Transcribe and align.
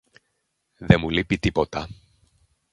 Δεν 0.77 0.99
μου 0.99 1.09
λείπει 1.09 1.37
τίποτα. 1.39 1.87